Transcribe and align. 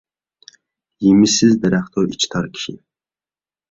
يېمىشسىز 1.09 1.55
دەرەختۇر 1.67 2.11
ئىچى 2.13 2.35
تار 2.35 2.53
كىشى. 2.59 2.79